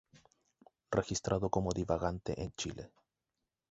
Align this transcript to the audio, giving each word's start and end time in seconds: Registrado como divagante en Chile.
Registrado 0.89 1.51
como 1.51 1.71
divagante 1.73 2.41
en 2.41 2.51
Chile. 2.53 2.91